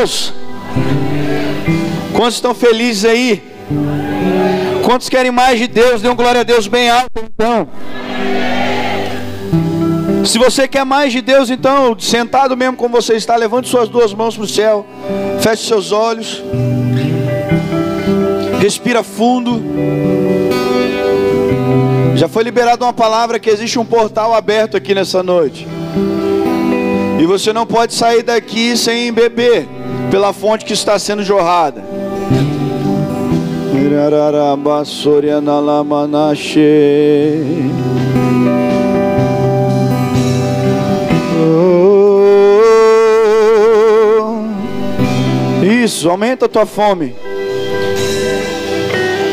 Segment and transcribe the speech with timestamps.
[0.00, 0.32] Deus?
[2.14, 3.42] Quantos estão felizes aí?
[4.84, 6.00] Quantos querem mais de Deus?
[6.00, 7.68] Dê um glória a Deus bem alto então.
[10.24, 14.14] Se você quer mais de Deus, então, sentado mesmo como você está, levante suas duas
[14.14, 14.86] mãos para o céu,
[15.40, 16.44] feche seus olhos,
[18.60, 19.60] respira fundo.
[22.14, 25.66] Já foi liberada uma palavra que existe um portal aberto aqui nessa noite.
[27.18, 29.68] E você não pode sair daqui sem beber
[30.10, 31.84] pela fonte que está sendo jorrada.
[45.62, 47.14] Isso, aumenta a tua fome.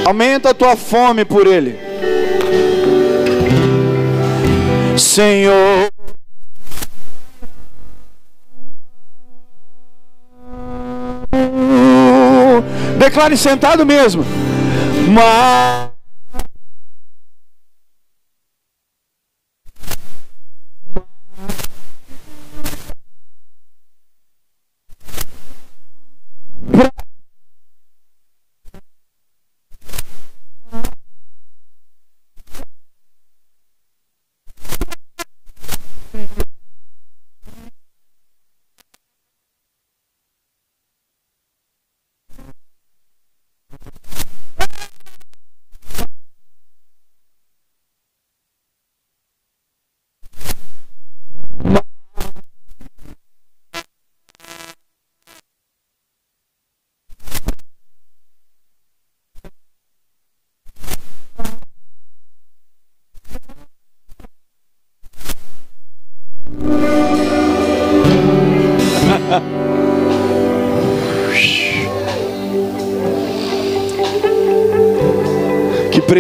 [0.06, 1.78] Aumenta a tua fome por Ele.
[4.98, 5.95] Senhor.
[13.06, 14.26] Declare sentado mesmo.
[15.08, 15.95] Mas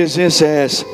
[0.05, 0.85] presença é essa?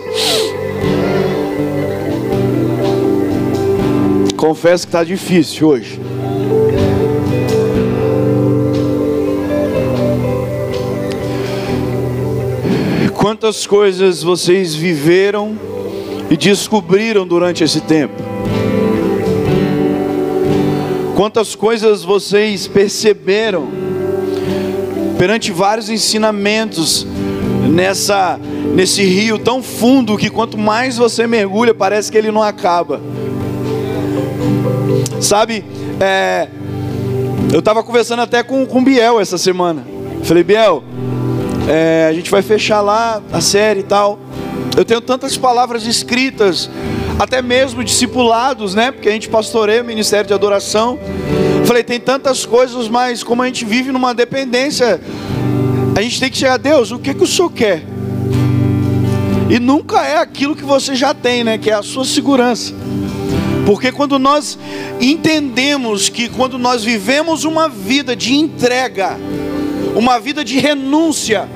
[4.37, 5.99] Confesso que está difícil hoje.
[13.13, 15.59] Quantas coisas vocês viveram
[16.29, 18.15] e descobriram durante esse tempo?
[21.17, 23.67] Quantas coisas vocês perceberam
[25.17, 27.05] perante vários ensinamentos
[27.69, 28.39] nessa
[28.73, 33.01] nesse rio tão fundo que quanto mais você mergulha parece que ele não acaba.
[35.19, 35.63] Sabe,
[35.99, 36.47] é,
[37.51, 39.85] eu estava conversando até com com Biel essa semana.
[40.23, 40.83] Falei Biel,
[41.67, 44.19] é, a gente vai fechar lá a série e tal.
[44.75, 46.69] Eu tenho tantas palavras escritas
[47.19, 48.91] até mesmo discipulados, né?
[48.91, 50.97] Porque a gente pastoreia o ministério de adoração.
[51.65, 54.99] Falei, tem tantas coisas, mas como a gente vive numa dependência,
[55.95, 57.90] a gente tem que chegar a Deus, o que, que o Senhor quer?
[59.51, 61.57] E nunca é aquilo que você já tem, né?
[61.57, 62.73] Que é a sua segurança.
[63.65, 64.57] Porque quando nós
[65.01, 69.19] entendemos que quando nós vivemos uma vida de entrega,
[69.93, 71.49] uma vida de renúncia,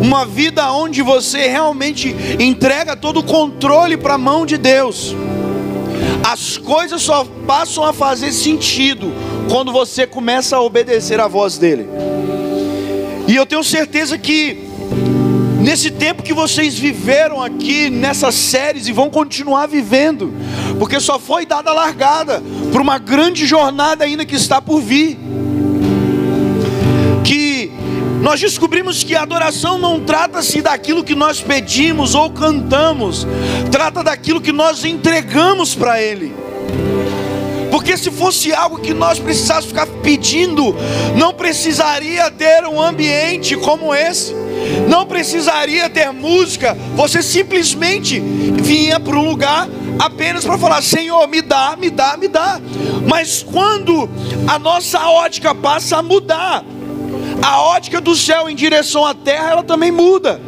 [0.00, 5.12] uma vida onde você realmente entrega todo o controle para a mão de Deus.
[6.22, 9.12] As coisas só passam a fazer sentido
[9.50, 11.88] quando você começa a obedecer a voz dele.
[13.26, 14.72] E eu tenho certeza que
[15.64, 20.30] nesse tempo que vocês viveram aqui nessas séries e vão continuar vivendo,
[20.78, 25.18] porque só foi dada a largada para uma grande jornada ainda que está por vir.
[27.24, 27.72] Que
[28.20, 33.26] nós descobrimos que a adoração não trata-se daquilo que nós pedimos ou cantamos,
[33.72, 36.34] trata daquilo que nós entregamos para Ele.
[37.70, 40.76] Porque se fosse algo que nós precisássemos ficar pedindo,
[41.16, 44.43] não precisaria ter um ambiente como esse,
[44.88, 51.42] não precisaria ter música, você simplesmente vinha para um lugar apenas para falar: Senhor, me
[51.42, 52.60] dá, me dá, me dá.
[53.08, 54.08] Mas quando
[54.46, 56.64] a nossa ótica passa a mudar,
[57.42, 60.40] a ótica do céu em direção à terra, ela também muda.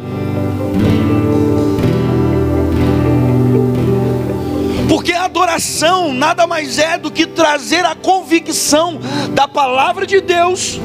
[4.89, 8.99] Porque a adoração nada mais é do que trazer a convicção
[9.31, 10.79] da palavra de Deus,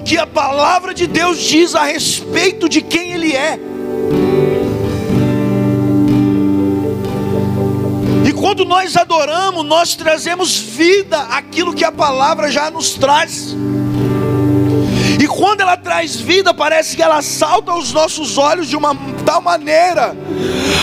[0.00, 3.58] que a palavra de Deus diz a respeito de quem Ele é.
[8.26, 13.54] E quando nós adoramos, nós trazemos vida àquilo que a palavra já nos traz
[15.40, 18.94] quando ela traz vida, parece que ela salta aos nossos olhos de uma
[19.24, 20.14] tal maneira,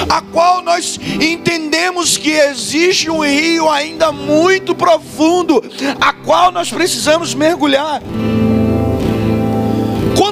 [0.10, 5.64] a qual nós entendemos que existe um rio ainda muito profundo,
[6.02, 8.02] a qual nós precisamos mergulhar.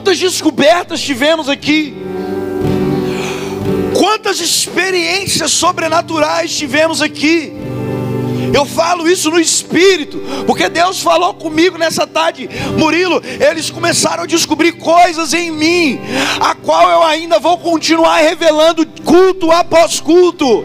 [0.05, 1.97] Quantas descobertas tivemos aqui?
[3.97, 7.51] Quantas experiências sobrenaturais tivemos aqui?
[8.53, 12.47] Eu falo isso no espírito, porque Deus falou comigo nessa tarde,
[12.77, 13.19] Murilo.
[13.39, 15.99] Eles começaram a descobrir coisas em mim,
[16.39, 20.63] a qual eu ainda vou continuar revelando culto após culto.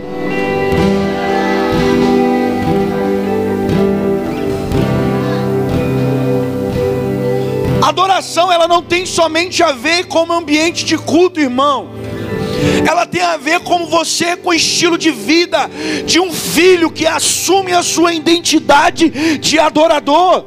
[7.90, 11.90] Adoração, ela não tem somente a ver com ambiente de culto, irmão
[12.86, 15.70] ela tem a ver com você, com o estilo de vida
[16.06, 20.44] de um filho que assume a sua identidade de adorador.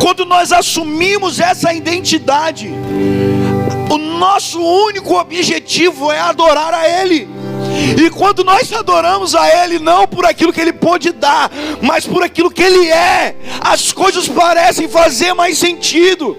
[0.00, 2.70] Quando nós assumimos essa identidade,
[3.90, 7.28] o nosso único objetivo é adorar a Ele.
[7.96, 12.22] E quando nós adoramos a Ele, não por aquilo que Ele pode dar, mas por
[12.22, 16.36] aquilo que Ele é, as coisas parecem fazer mais sentido.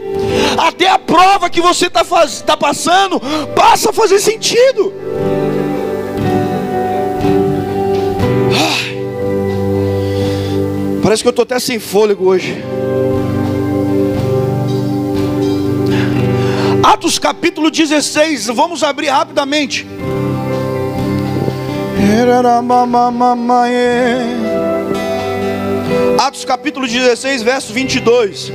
[0.57, 2.03] Até a prova que você está
[2.45, 3.19] tá passando
[3.56, 4.94] passa a fazer sentido.
[11.01, 12.63] Parece que eu estou até sem fôlego hoje.
[16.81, 19.85] Atos capítulo 16, vamos abrir rapidamente.
[26.20, 28.52] Atos capítulo 16, verso 22.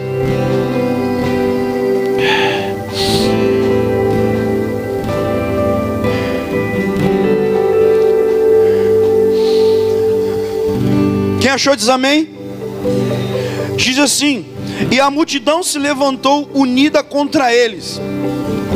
[11.41, 12.29] Quem achou diz amém?
[13.77, 14.45] Diz assim:
[14.91, 18.01] E a multidão se levantou unida contra eles,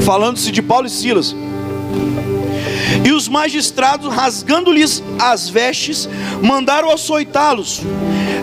[0.03, 1.35] falando-se de Paulo e Silas.
[3.05, 6.09] E os magistrados, rasgando-lhes as vestes,
[6.43, 7.83] mandaram açoitá-los.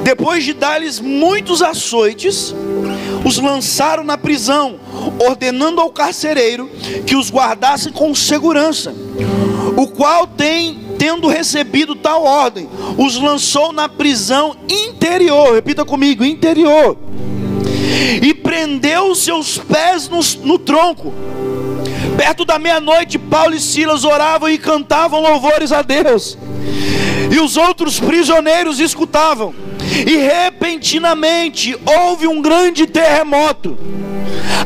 [0.04, 2.54] Depois de dar-lhes muitos açoites,
[3.24, 4.80] os lançaram na prisão,
[5.20, 6.70] ordenando ao carcereiro
[7.06, 8.94] que os guardasse com segurança.
[9.78, 12.68] O qual tem, tendo recebido tal ordem,
[12.98, 15.54] os lançou na prisão interior.
[15.54, 16.98] Repita comigo: interior.
[18.22, 21.14] E prendeu os seus pés no, no tronco
[22.20, 26.38] Perto da meia-noite, Paulo e Silas oravam e cantavam louvores a Deus.
[27.32, 29.56] E os outros prisioneiros escutavam.
[30.06, 33.78] E repentinamente houve um grande terremoto,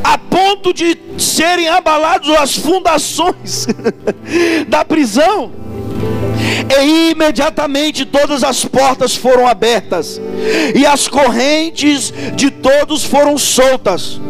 [0.02, 3.68] a ponto de serem abalados as fundações
[4.66, 5.52] da prisão.
[6.82, 10.20] E imediatamente todas as portas foram abertas,
[10.74, 14.20] e as correntes de todos foram soltas.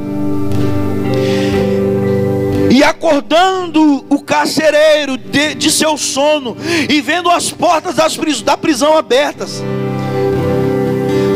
[2.70, 6.56] E acordando o carcereiro de, de seu sono,
[6.88, 9.62] e vendo as portas das, da prisão abertas,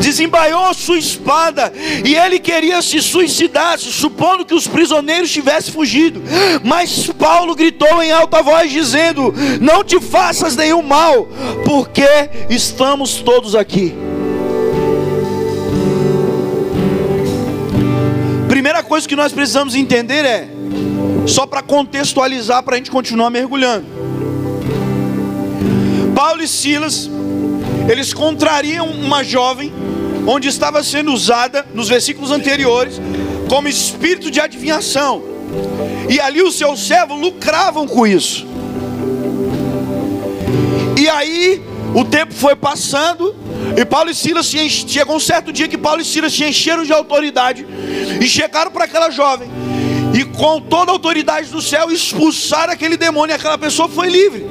[0.01, 1.73] desembaiou sua espada
[2.05, 6.23] e ele queria se suicidar, supondo que os prisioneiros tivessem fugido.
[6.65, 11.29] Mas Paulo gritou em alta voz, dizendo: Não te faças nenhum mal,
[11.65, 12.09] porque
[12.49, 13.95] estamos todos aqui.
[18.49, 20.49] Primeira coisa que nós precisamos entender é
[21.29, 23.87] só para contextualizar, para a gente continuar mergulhando.
[26.15, 27.09] Paulo e Silas,
[27.89, 29.73] eles contrariam uma jovem,
[30.27, 33.01] onde estava sendo usada, nos versículos anteriores,
[33.49, 35.23] como espírito de adivinhação.
[36.09, 38.47] E ali os seus servos lucravam com isso.
[40.99, 41.63] E aí,
[41.95, 43.37] o tempo foi passando,
[43.77, 46.93] e Paulo e Silas chegou um certo dia que Paulo e Silas se encheram de
[46.93, 47.67] autoridade
[48.21, 49.49] e chegaram para aquela jovem
[50.15, 54.47] e com toda a autoridade do céu expulsar aquele demônio, aquela pessoa foi livre.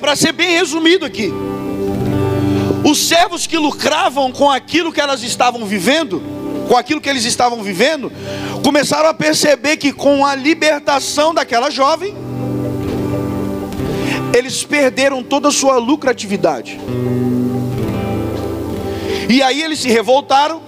[0.00, 1.32] Para ser bem resumido aqui,
[2.84, 6.22] os servos que lucravam com aquilo que elas estavam vivendo,
[6.68, 8.12] com aquilo que eles estavam vivendo,
[8.62, 12.14] começaram a perceber que com a libertação daquela jovem,
[14.34, 16.78] eles perderam toda a sua lucratividade.
[19.28, 20.60] E aí eles se revoltaram,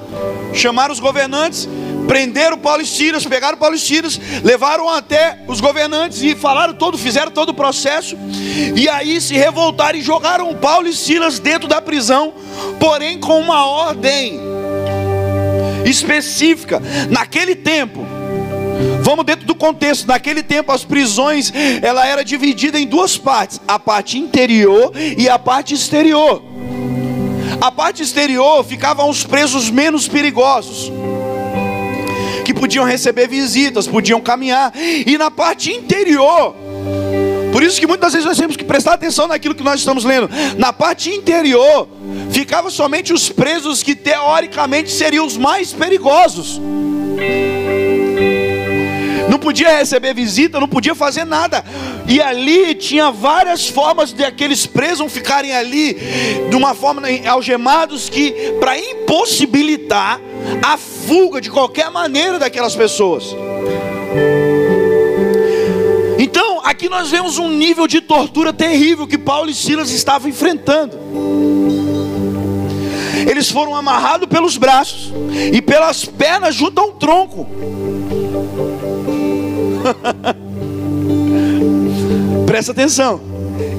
[0.55, 1.69] chamaram os governantes
[2.07, 6.97] prenderam Paulo e Silas, pegaram Paulo e Silas, levaram até os governantes e falaram todo,
[6.97, 8.17] fizeram todo o processo,
[8.75, 12.33] e aí se revoltaram e jogaram Paulo e Silas dentro da prisão,
[12.79, 14.41] porém com uma ordem
[15.85, 16.81] específica.
[17.11, 18.07] Naquele tempo,
[19.01, 20.07] Vamos dentro do contexto.
[20.07, 25.39] Naquele tempo as prisões ela era dividida em duas partes: a parte interior e a
[25.39, 26.43] parte exterior.
[27.59, 30.93] A parte exterior ficavam os presos menos perigosos
[32.55, 36.55] podiam receber visitas, podiam caminhar, e na parte interior,
[37.53, 40.29] por isso que muitas vezes nós temos que prestar atenção naquilo que nós estamos lendo.
[40.59, 41.88] Na parte interior,
[42.31, 46.61] ficavam somente os presos que teoricamente seriam os mais perigosos.
[49.47, 51.65] Podia receber visita, não podia fazer nada.
[52.09, 55.97] E ali tinha várias formas de aqueles presos ficarem ali
[56.50, 60.21] de uma forma algemados que para impossibilitar
[60.61, 63.37] a fuga de qualquer maneira daquelas pessoas.
[66.19, 70.99] Então, aqui nós vemos um nível de tortura terrível que Paulo e Silas estavam enfrentando.
[73.31, 75.12] Eles foram amarrados pelos braços
[75.53, 77.47] e pelas pernas junto a um tronco.
[82.47, 83.21] Presta atenção.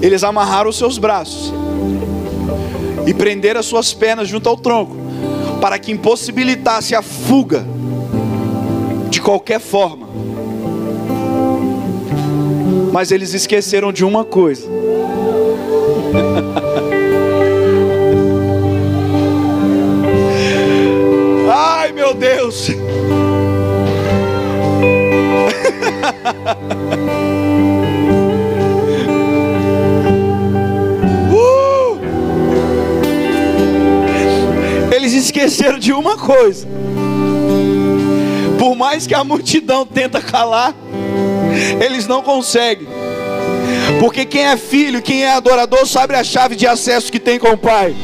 [0.01, 1.53] Eles amarraram os seus braços
[3.05, 4.95] e prenderam as suas pernas junto ao tronco,
[5.61, 7.65] para que impossibilitasse a fuga
[9.09, 10.07] de qualquer forma.
[12.91, 14.67] Mas eles esqueceram de uma coisa.
[21.49, 22.69] Ai, meu Deus.
[31.31, 31.99] Uh!
[34.93, 36.67] Eles esqueceram de uma coisa.
[38.57, 40.73] Por mais que a multidão tenta calar,
[41.79, 42.87] eles não conseguem.
[43.99, 47.49] Porque quem é filho, quem é adorador, sabe a chave de acesso que tem com
[47.49, 47.95] o Pai.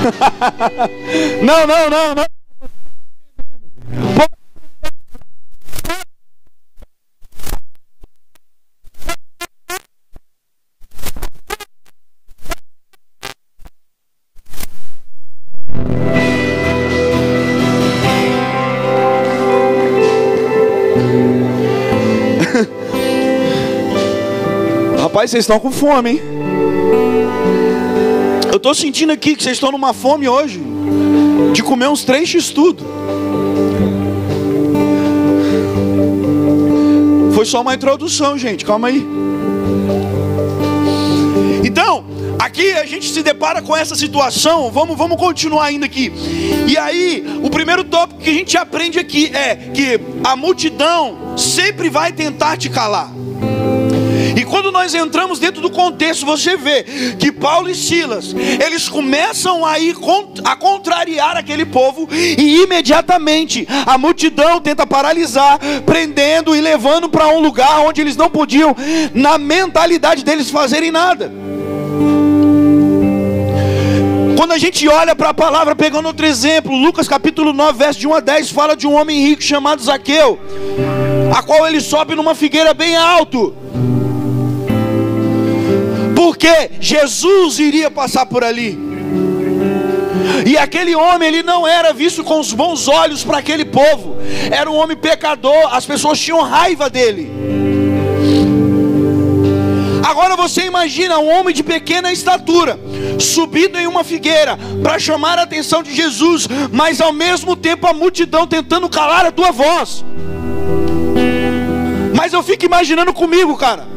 [1.42, 2.39] não, não, não, não.
[25.20, 26.20] Rapaz, vocês estão com fome, hein?
[28.50, 30.62] Eu estou sentindo aqui que vocês estão numa fome hoje
[31.52, 32.82] de comer uns três x tudo.
[37.34, 38.64] Foi só uma introdução, gente.
[38.64, 39.06] Calma aí.
[41.66, 42.02] Então,
[42.38, 44.70] aqui a gente se depara com essa situação.
[44.70, 46.10] Vamos, vamos continuar ainda aqui.
[46.66, 51.90] E aí, o primeiro tópico que a gente aprende aqui é que a multidão sempre
[51.90, 53.19] vai tentar te calar.
[54.40, 56.82] E quando nós entramos dentro do contexto, você vê
[57.18, 59.94] que Paulo e Silas, eles começam a ir
[60.42, 67.38] a contrariar aquele povo e imediatamente a multidão tenta paralisar, prendendo e levando para um
[67.38, 68.74] lugar onde eles não podiam,
[69.12, 71.30] na mentalidade deles, fazerem nada.
[74.38, 78.08] Quando a gente olha para a palavra, pegando outro exemplo, Lucas capítulo 9, verso de
[78.08, 80.40] 1 a 10, fala de um homem rico chamado Zaqueu,
[81.36, 83.54] a qual ele sobe numa figueira bem alto
[86.30, 88.78] porque Jesus iria passar por ali.
[90.46, 94.16] E aquele homem, ele não era visto com os bons olhos para aquele povo.
[94.48, 97.28] Era um homem pecador, as pessoas tinham raiva dele.
[100.04, 102.78] Agora você imagina um homem de pequena estatura,
[103.18, 107.92] subido em uma figueira para chamar a atenção de Jesus, mas ao mesmo tempo a
[107.92, 110.04] multidão tentando calar a tua voz.
[112.14, 113.90] Mas eu fico imaginando comigo, cara.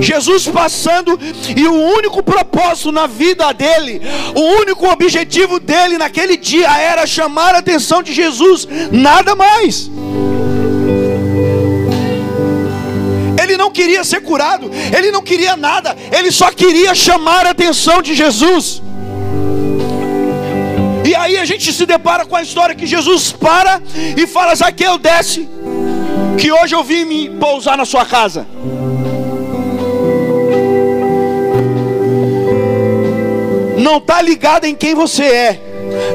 [0.00, 1.18] Jesus passando
[1.56, 4.02] e o único propósito na vida dele,
[4.34, 9.90] o único objetivo dele naquele dia era chamar a atenção de Jesus, nada mais.
[13.42, 18.02] Ele não queria ser curado, ele não queria nada, ele só queria chamar a atenção
[18.02, 18.82] de Jesus.
[21.06, 23.80] E aí a gente se depara com a história que Jesus para
[24.16, 25.48] e fala: Zaqueu, desce,
[26.36, 28.44] que hoje eu vim me pousar na sua casa.
[33.86, 35.60] Não está ligado em quem você é,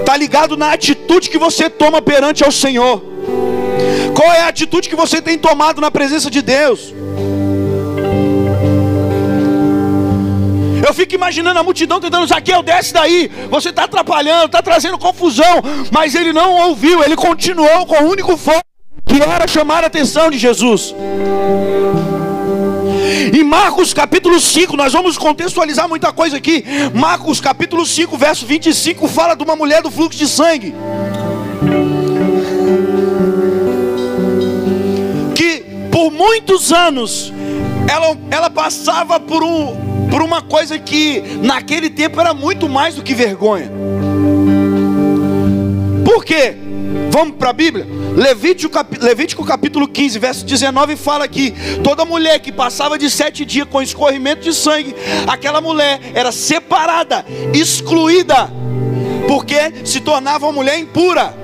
[0.01, 3.01] está ligado na atitude que você toma perante ao Senhor.
[4.13, 6.93] Qual é a atitude que você tem tomado na presença de Deus?
[10.85, 13.31] Eu fico imaginando a multidão tentando, Zaqueu, desce daí.
[13.49, 15.61] Você está atrapalhando, está trazendo confusão.
[15.91, 18.65] Mas ele não ouviu, ele continuou com o único foco
[19.05, 20.93] que era chamar a atenção de Jesus.
[23.12, 26.63] Em Marcos capítulo 5, nós vamos contextualizar muita coisa aqui.
[26.94, 30.74] Marcos capítulo 5, verso 25, fala de uma mulher do fluxo de sangue.
[35.36, 37.34] Que por muitos anos
[37.89, 43.03] ela, ela passava por, um, por uma coisa que naquele tempo era muito mais do
[43.03, 43.70] que vergonha.
[46.06, 46.56] Por quê?
[47.12, 47.86] Vamos para a Bíblia?
[48.15, 51.51] Levítico, Levítico capítulo 15, verso 19 fala que
[51.84, 54.96] toda mulher que passava de sete dias com escorrimento de sangue,
[55.27, 58.50] aquela mulher era separada, excluída,
[59.27, 61.36] porque se tornava uma mulher impura.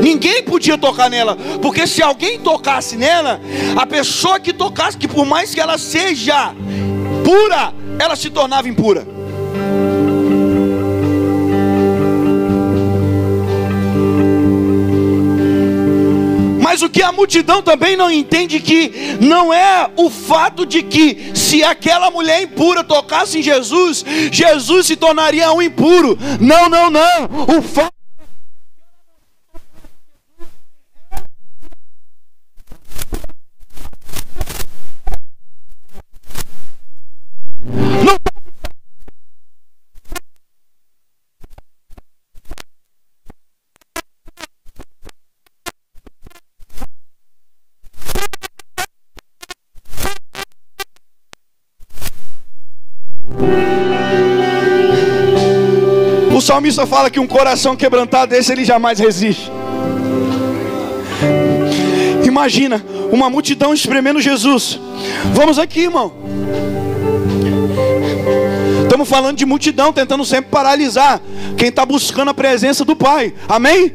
[0.00, 3.38] Ninguém podia tocar nela, porque se alguém tocasse nela,
[3.76, 6.54] a pessoa que tocasse, que por mais que ela seja
[7.22, 9.15] pura, ela se tornava impura.
[16.76, 21.32] Mas o que a multidão também não entende que não é o fato de que
[21.34, 26.18] se aquela mulher impura tocasse em Jesus, Jesus se tornaria um impuro.
[26.38, 27.24] Não, não, não.
[27.56, 27.95] O fato
[56.56, 59.52] salmista fala que um coração quebrantado desse ele jamais resiste.
[62.24, 62.82] Imagina
[63.12, 64.80] uma multidão espremendo Jesus.
[65.34, 66.14] Vamos aqui, irmão.
[68.84, 71.20] Estamos falando de multidão, tentando sempre paralisar
[71.58, 73.34] quem está buscando a presença do Pai.
[73.46, 73.92] Amém?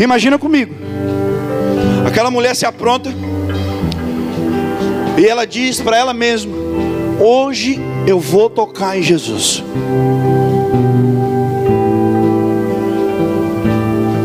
[0.00, 0.74] Imagina comigo.
[2.04, 3.08] Aquela mulher se apronta
[5.16, 6.52] e ela diz para ela mesma:
[7.20, 9.62] Hoje eu vou tocar em Jesus.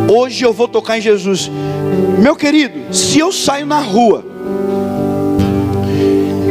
[0.10, 1.50] Hoje eu vou tocar em Jesus.
[2.20, 4.26] Meu querido, se eu saio na rua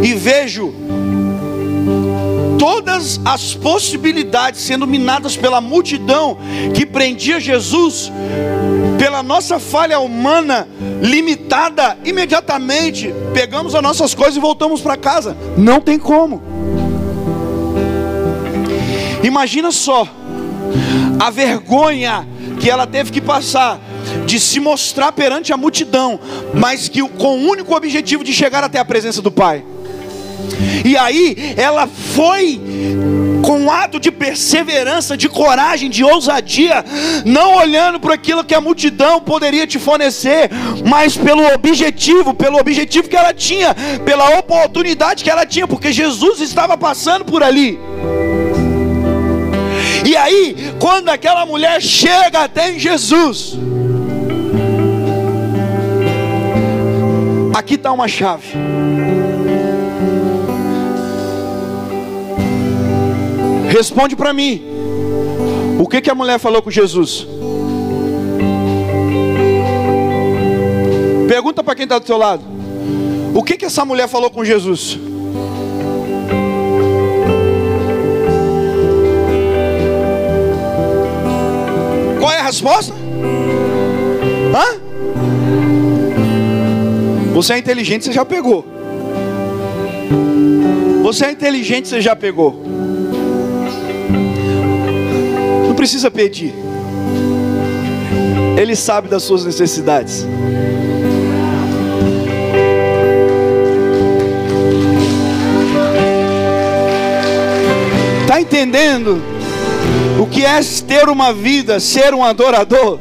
[0.03, 0.73] e vejo
[2.59, 6.39] todas as possibilidades sendo minadas pela multidão
[6.75, 8.11] que prendia Jesus,
[8.99, 10.69] pela nossa falha humana
[11.03, 15.37] limitada, imediatamente pegamos as nossas coisas e voltamos para casa.
[15.57, 16.56] Não tem como.
[19.23, 20.07] Imagina só
[21.19, 22.27] a vergonha
[22.61, 23.81] que ela teve que passar
[24.25, 26.19] de se mostrar perante a multidão,
[26.55, 29.65] mas que com o único objetivo de chegar até a presença do Pai.
[30.85, 32.61] E aí ela foi
[33.43, 36.85] com um ato de perseverança, de coragem, de ousadia,
[37.25, 40.51] não olhando para aquilo que a multidão poderia te fornecer,
[40.85, 46.41] mas pelo objetivo, pelo objetivo que ela tinha, pela oportunidade que ela tinha, porque Jesus
[46.41, 47.79] estava passando por ali.
[50.07, 53.59] E aí, quando aquela mulher chega até em Jesus,
[57.53, 58.47] aqui está uma chave.
[63.69, 64.63] Responde para mim.
[65.81, 67.27] O que, que a mulher falou com Jesus?
[71.27, 72.45] Pergunta para quem está do seu lado.
[73.35, 74.97] O que, que essa mulher falou com Jesus?
[82.47, 82.95] Resposta?
[84.55, 84.81] Hã?
[87.35, 88.65] Você é inteligente, você já pegou.
[91.03, 92.63] Você é inteligente, você já pegou.
[95.69, 96.55] Não precisa pedir.
[98.57, 100.27] Ele sabe das suas necessidades.
[108.23, 109.36] Está entendendo?
[110.19, 112.99] O que é ter uma vida, ser um adorador?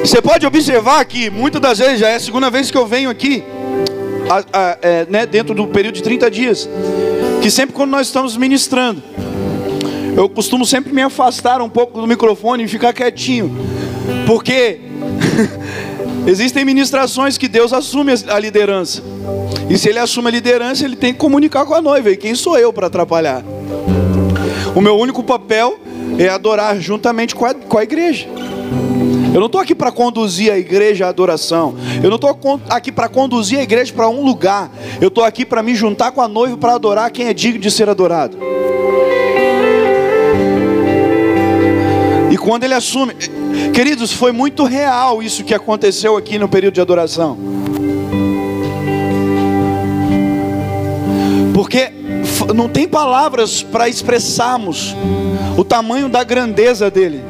[0.00, 3.08] Você pode observar que muitas das vezes já é a segunda vez que eu venho
[3.08, 3.44] aqui,
[4.28, 6.68] a, a, é, né, dentro do período de 30 dias,
[7.40, 9.00] que sempre quando nós estamos ministrando,
[10.16, 13.56] eu costumo sempre me afastar um pouco do microfone e ficar quietinho,
[14.26, 14.80] porque
[16.26, 19.00] existem ministrações que Deus assume a liderança.
[19.68, 22.10] E se ele assume a liderança, ele tem que comunicar com a noiva.
[22.10, 23.44] E quem sou eu para atrapalhar?
[24.74, 25.80] O meu único papel
[26.18, 28.28] é adorar juntamente com a, com a igreja.
[29.32, 31.74] Eu não estou aqui para conduzir a igreja à adoração.
[32.02, 32.36] Eu não estou
[32.68, 34.70] aqui para conduzir a igreja para um lugar.
[35.00, 37.70] Eu estou aqui para me juntar com a noiva para adorar quem é digno de
[37.70, 38.36] ser adorado.
[42.30, 43.14] E quando ele assume,
[43.72, 47.36] queridos, foi muito real isso que aconteceu aqui no período de adoração.
[51.54, 51.99] Porque
[52.54, 54.94] não tem palavras para expressarmos
[55.56, 57.22] o tamanho da grandeza dele.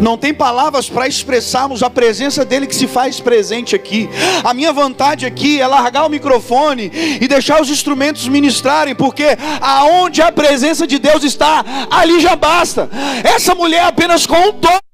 [0.00, 4.08] Não tem palavras para expressarmos a presença dele que se faz presente aqui.
[4.42, 10.22] A minha vontade aqui é largar o microfone e deixar os instrumentos ministrarem, porque aonde
[10.22, 12.88] a presença de Deus está, ali já basta.
[13.22, 14.87] Essa mulher apenas com um toque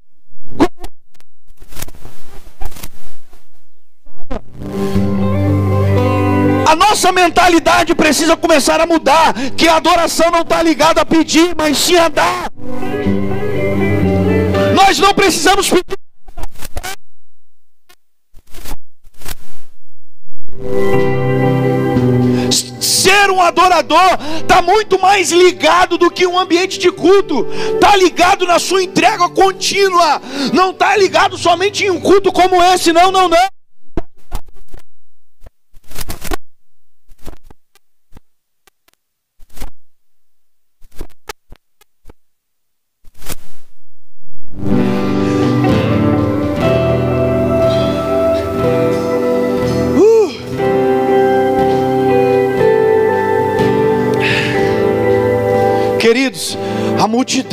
[6.66, 9.34] A nossa mentalidade precisa começar a mudar.
[9.56, 12.50] Que a adoração não está ligada a pedir, mas sim a dar.
[14.74, 15.98] Nós não precisamos pedir.
[22.80, 27.46] Ser um adorador está muito mais ligado do que um ambiente de culto.
[27.74, 30.20] Está ligado na sua entrega contínua.
[30.52, 32.92] Não está ligado somente em um culto como esse.
[32.92, 33.48] Não, não, não.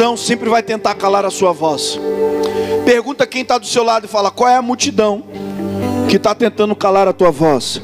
[0.02, 2.00] Multidão sempre vai tentar calar a sua voz.
[2.86, 5.24] Pergunta quem está do seu lado e fala: qual é a multidão
[6.10, 7.80] que está tentando calar a tua voz?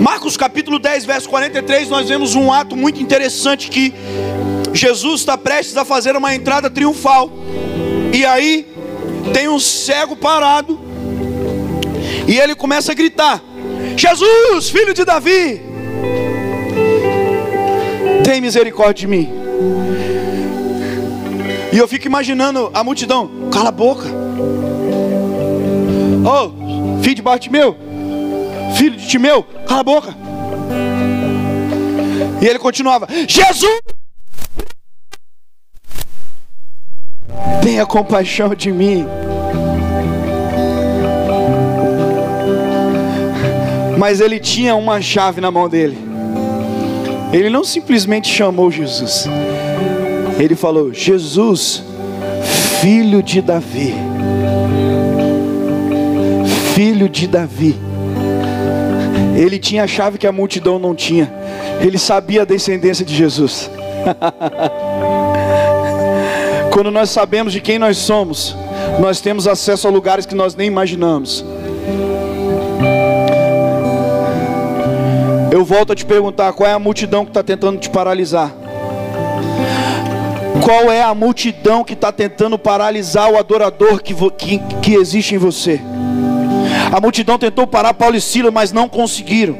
[0.00, 3.92] Marcos capítulo 10, verso 43, nós vemos um ato muito interessante que
[4.72, 7.28] Jesus está prestes a fazer uma entrada triunfal.
[8.12, 8.72] E aí
[9.32, 10.78] tem um cego parado.
[12.28, 13.42] E ele começa a gritar:
[13.96, 15.69] Jesus, filho de Davi,
[18.24, 19.28] tem misericórdia de mim.
[21.72, 24.06] E eu fico imaginando a multidão, cala a boca.
[26.24, 27.76] Oh, filho de Bartimeu,
[28.76, 30.14] filho de Timeu, cala a boca.
[32.42, 33.80] E ele continuava: Jesus,
[37.62, 39.06] tenha compaixão de mim.
[43.96, 46.09] Mas ele tinha uma chave na mão dele.
[47.32, 49.26] Ele não simplesmente chamou Jesus.
[50.38, 51.82] Ele falou: Jesus,
[52.80, 53.94] filho de Davi.
[56.74, 57.76] Filho de Davi.
[59.36, 61.32] Ele tinha a chave que a multidão não tinha.
[61.80, 63.70] Ele sabia a descendência de Jesus.
[66.72, 68.56] Quando nós sabemos de quem nós somos,
[68.98, 71.44] nós temos acesso a lugares que nós nem imaginamos.
[75.50, 78.52] Eu volto a te perguntar: qual é a multidão que está tentando te paralisar?
[80.62, 85.38] Qual é a multidão que está tentando paralisar o adorador que, que, que existe em
[85.38, 85.80] você?
[86.92, 89.56] A multidão tentou parar Paulo e Silas, mas não conseguiram.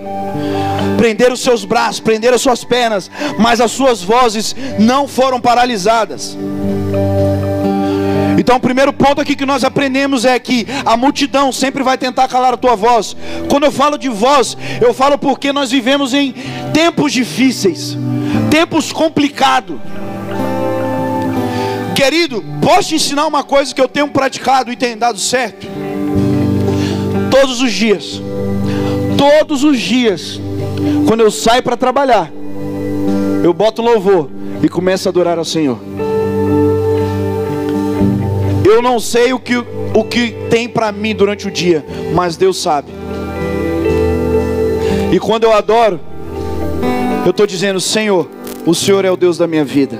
[0.96, 6.36] Prenderam os seus braços, prenderam as suas pernas, mas as suas vozes não foram paralisadas.
[8.40, 12.26] Então, o primeiro ponto aqui que nós aprendemos é que a multidão sempre vai tentar
[12.26, 13.14] calar a tua voz.
[13.50, 16.32] Quando eu falo de voz, eu falo porque nós vivemos em
[16.72, 17.98] tempos difíceis,
[18.50, 19.76] tempos complicados.
[21.94, 25.66] Querido, posso te ensinar uma coisa que eu tenho praticado e tem dado certo?
[27.30, 28.22] Todos os dias,
[29.18, 30.40] todos os dias,
[31.06, 32.32] quando eu saio para trabalhar,
[33.44, 34.30] eu boto louvor
[34.62, 35.78] e começo a adorar ao Senhor.
[38.70, 42.62] Eu não sei o que, o que tem para mim durante o dia, mas Deus
[42.62, 42.92] sabe.
[45.10, 45.98] E quando eu adoro,
[47.24, 48.28] eu estou dizendo: Senhor,
[48.64, 49.98] o Senhor é o Deus da minha vida.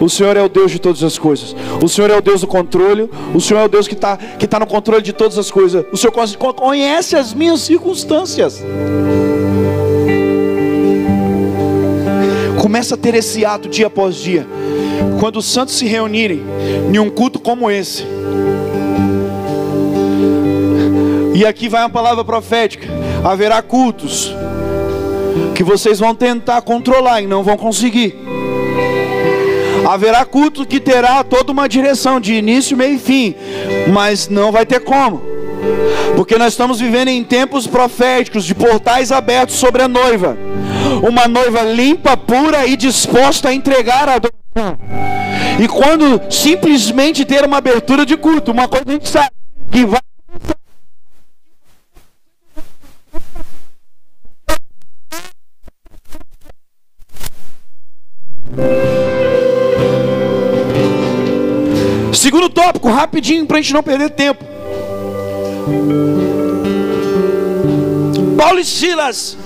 [0.00, 1.56] O Senhor é o Deus de todas as coisas.
[1.82, 3.10] O Senhor é o Deus do controle.
[3.34, 5.84] O Senhor é o Deus que está que tá no controle de todas as coisas.
[5.90, 6.12] O Senhor
[6.54, 8.62] conhece as minhas circunstâncias.
[12.60, 14.46] Começa a ter esse ato dia após dia.
[15.20, 16.42] Quando os santos se reunirem
[16.92, 18.04] em um culto como esse,
[21.34, 22.86] e aqui vai uma palavra profética:
[23.24, 24.34] haverá cultos
[25.54, 28.16] que vocês vão tentar controlar e não vão conseguir.
[29.88, 33.34] Haverá culto que terá toda uma direção de início, meio e fim,
[33.92, 35.22] mas não vai ter como.
[36.16, 40.36] Porque nós estamos vivendo em tempos proféticos de portais abertos sobre a noiva.
[41.02, 44.41] Uma noiva limpa, pura e disposta a entregar a adoração.
[45.58, 49.30] E quando simplesmente ter uma abertura de culto, uma coisa a gente sabe
[49.70, 50.00] que vai
[62.12, 64.44] Segundo tópico, rapidinho para a gente não perder tempo.
[68.36, 69.36] Paulo e Silas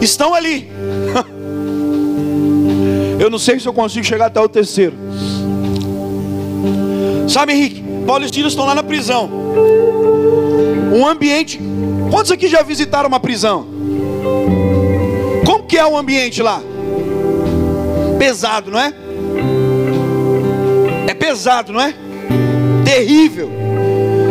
[0.00, 0.77] estão ali.
[3.18, 4.94] Eu não sei se eu consigo chegar até o terceiro.
[7.28, 7.84] Sabe, Henrique?
[8.06, 9.28] Paulo e Silas estão lá na prisão.
[10.94, 11.60] Um ambiente.
[12.10, 13.66] Quantos aqui já visitaram uma prisão?
[15.44, 16.62] Como que é o ambiente lá?
[18.18, 18.94] Pesado, não é?
[21.06, 21.94] É pesado, não é?
[22.84, 23.50] Terrível.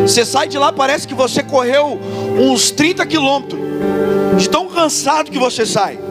[0.02, 2.00] Você sai de lá, parece que você correu
[2.40, 3.60] uns 30 quilômetros.
[4.38, 6.07] De tão cansado que você sai.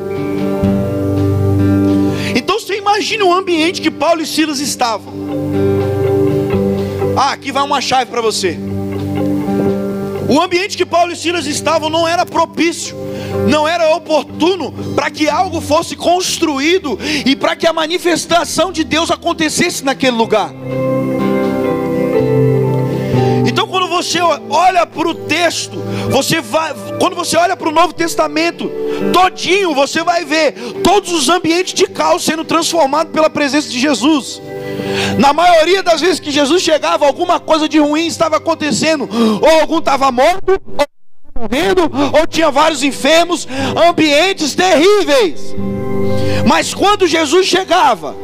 [2.87, 5.12] Imagina o ambiente que Paulo e Silas estavam.
[7.16, 8.57] Ah, aqui vai uma chave para você.
[10.29, 12.96] O ambiente que Paulo e Silas estavam não era propício,
[13.49, 16.96] não era oportuno para que algo fosse construído
[17.27, 20.53] e para que a manifestação de Deus acontecesse naquele lugar.
[23.44, 25.77] Então, quando você olha para o texto,
[26.10, 28.70] você vai, quando você olha para o Novo Testamento,
[29.12, 34.40] todinho, você vai ver todos os ambientes de caos sendo transformados pela presença de Jesus.
[35.18, 39.08] Na maioria das vezes que Jesus chegava, alguma coisa de ruim estava acontecendo,
[39.40, 41.82] ou algum estava morto, ou morrendo,
[42.18, 43.46] ou tinha vários enfermos,
[43.88, 45.54] ambientes terríveis.
[46.46, 48.14] Mas quando Jesus chegava,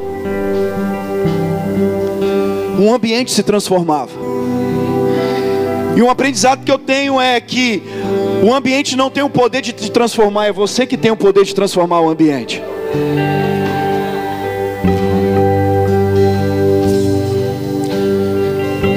[2.78, 4.12] um ambiente se transformava.
[5.96, 7.82] E um aprendizado que eu tenho é que
[8.42, 11.44] o ambiente não tem o poder de te transformar, é você que tem o poder
[11.44, 12.62] de transformar o ambiente.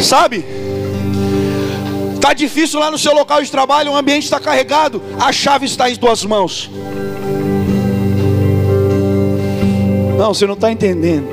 [0.01, 0.45] Sabe?
[2.21, 5.89] Tá difícil lá no seu local de trabalho, o ambiente está carregado, a chave está
[5.89, 6.71] em tuas mãos.
[10.17, 11.27] Não, você não está entendendo.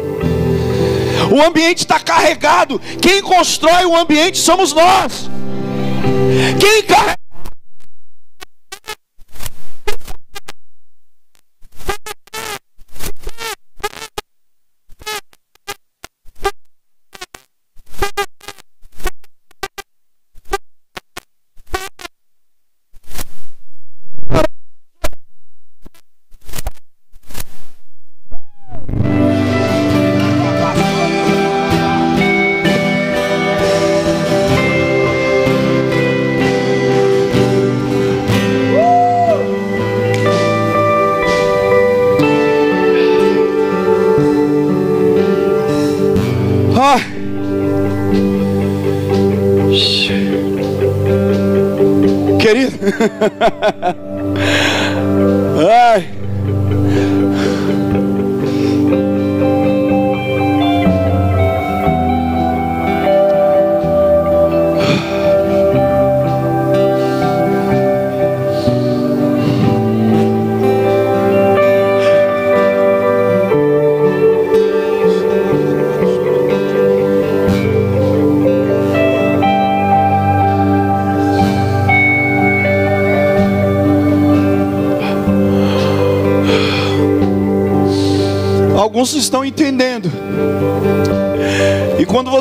[1.31, 2.81] O ambiente está carregado.
[3.01, 5.31] Quem constrói o ambiente somos nós.
[6.59, 7.22] Quem carrega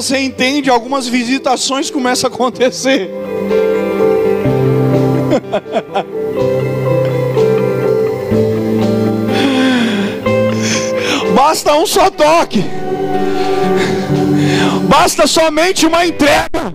[0.02, 3.08] você entende, algumas visitações começam a acontecer.
[11.36, 12.66] Basta um só toque.
[14.90, 16.50] Basta somente uma entrega.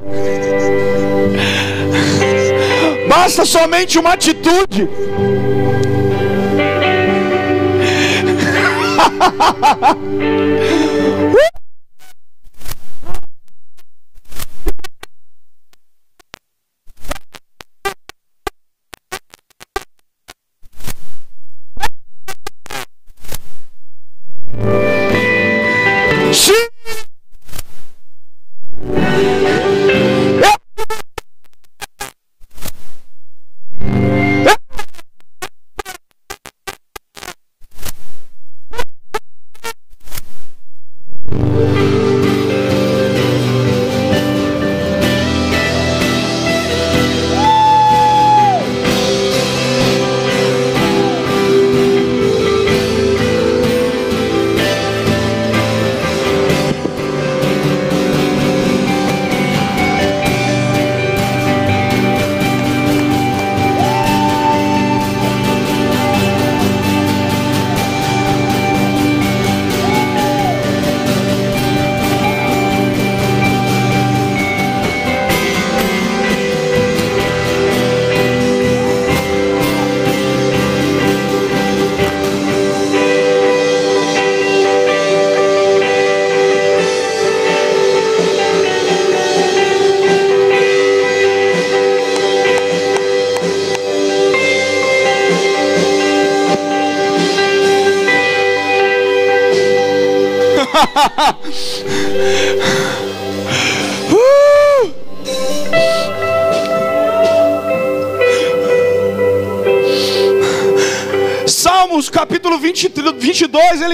[3.10, 4.88] Basta somente uma atitude.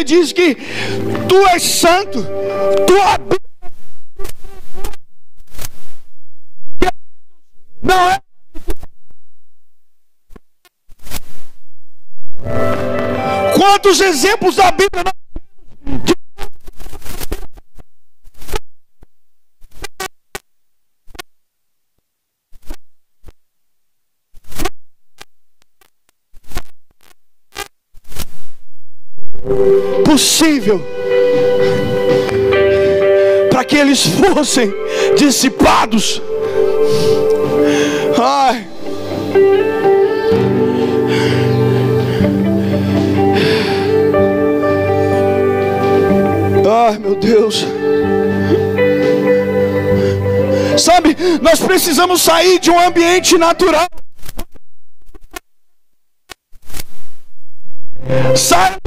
[0.02, 0.56] ele diz que
[1.28, 2.24] tu és santo,
[2.86, 2.92] tu.
[7.82, 8.20] Não é.
[13.56, 16.12] Quantos exemplos da Bíblia nós temos de
[33.50, 34.72] para que eles fossem
[35.16, 36.22] dissipados.
[38.18, 38.66] Ai.
[46.64, 47.66] Ai, meu Deus.
[50.78, 53.88] Sabe, nós precisamos sair de um ambiente natural.
[58.36, 58.81] Sai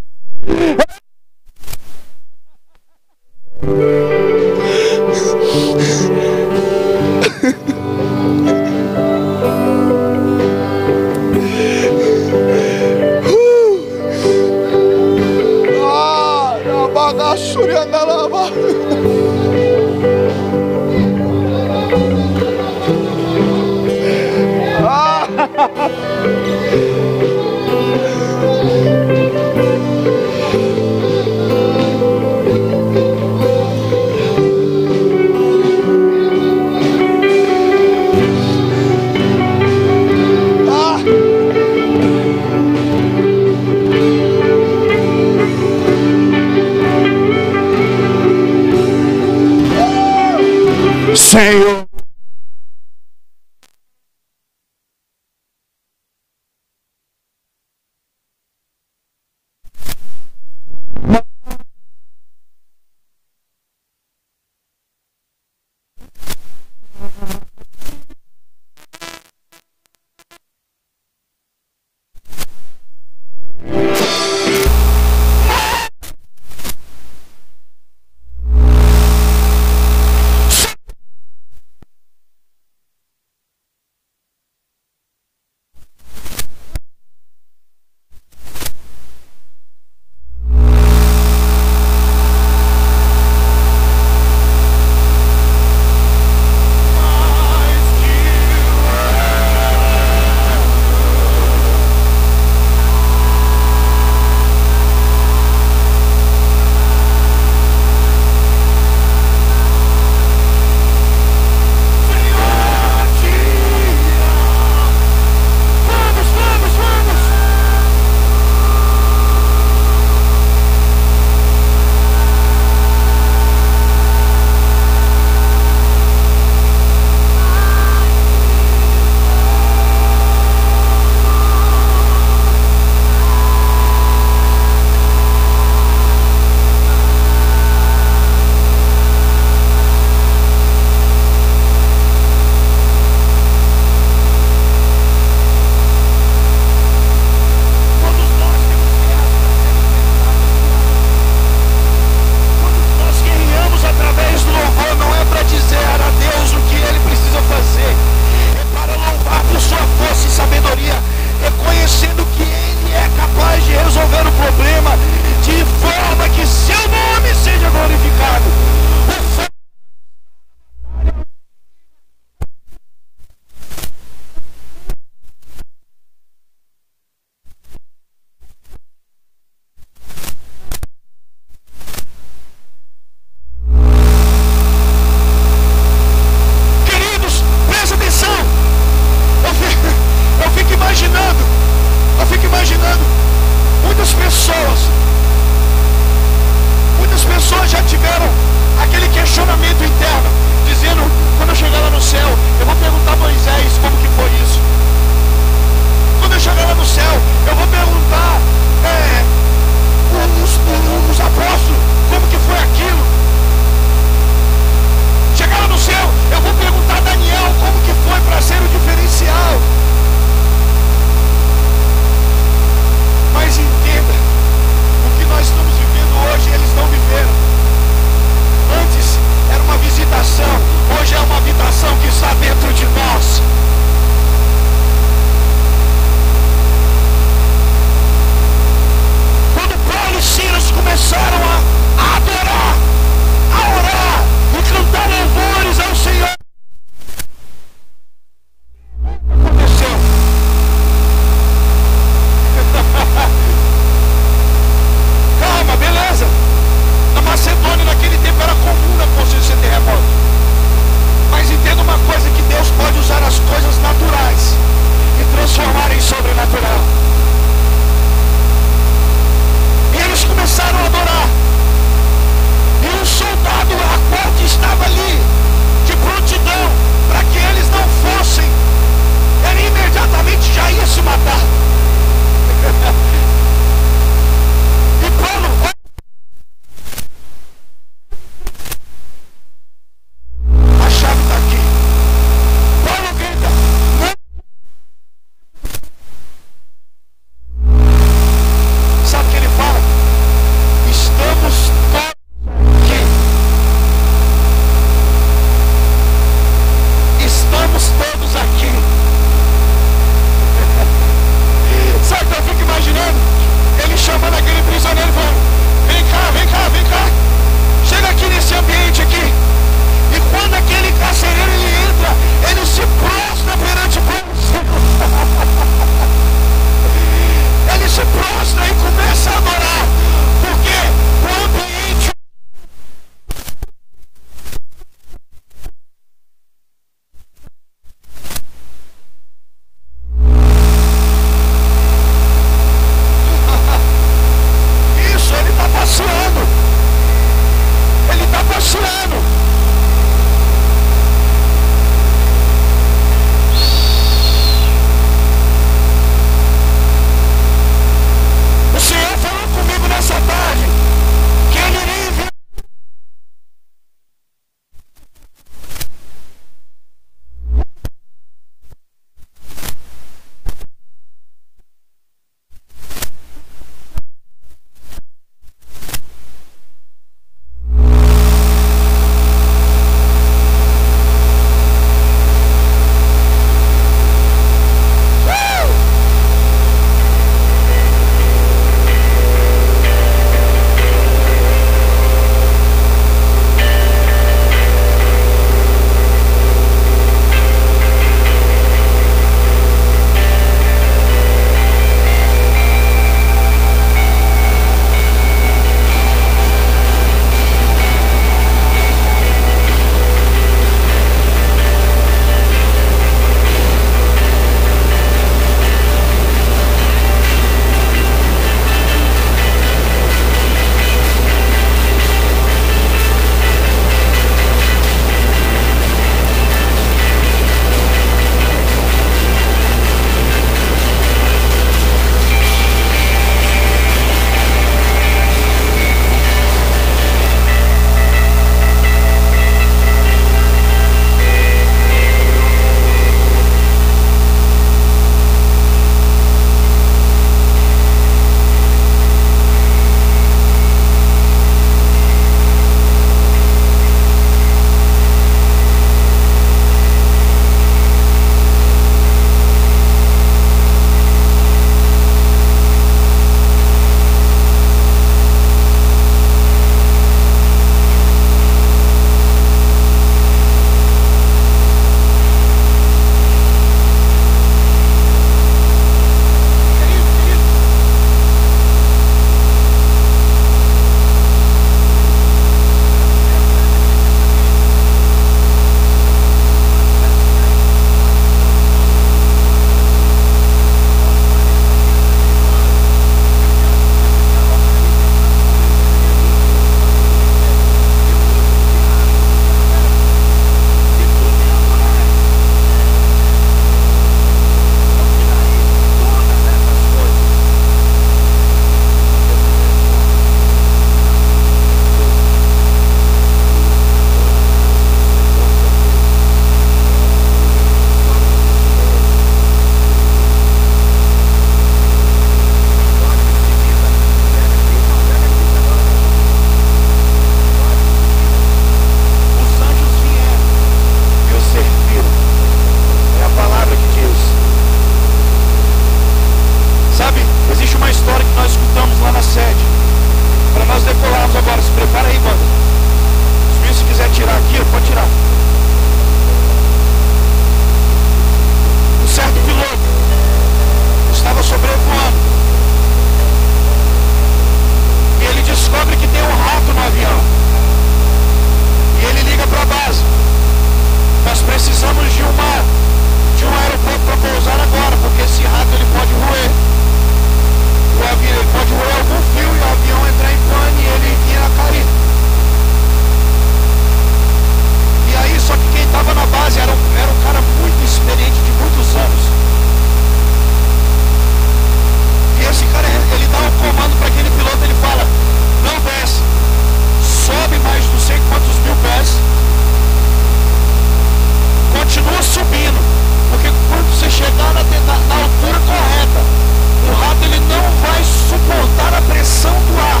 [598.80, 600.00] aumentar a pressão do ar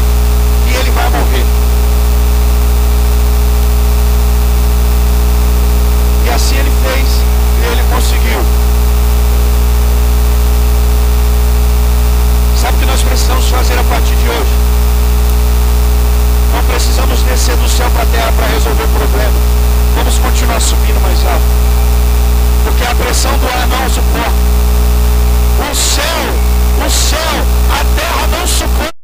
[0.66, 1.44] e ele vai morrer.
[6.24, 7.20] E assim ele fez
[7.62, 8.40] e ele conseguiu.
[12.56, 14.52] Sabe o que nós precisamos fazer a partir de hoje?
[16.54, 19.38] Não precisamos descer do céu para a terra para resolver o problema.
[19.96, 21.60] Vamos continuar subindo mais alto.
[22.64, 24.50] Porque a pressão do ar não suporta.
[25.70, 27.18] O céu o céu,
[27.70, 28.99] a terra não suporta.